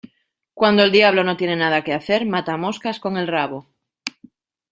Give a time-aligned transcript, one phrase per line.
[0.55, 3.69] Cuando el diablo no tiene nada que hacer mata moscas con el rabo.